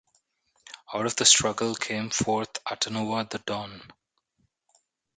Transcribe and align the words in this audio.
Out 0.95 1.05
of 1.05 1.15
the 1.15 1.25
struggle 1.25 1.75
came 1.75 2.09
forth 2.09 2.49
Atanua, 2.65 3.29
the 3.29 3.37
dawn. 3.37 3.83